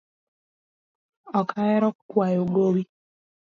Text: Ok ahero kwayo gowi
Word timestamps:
Ok 1.39 1.49
ahero 1.61 1.89
kwayo 2.09 2.41
gowi 2.53 2.81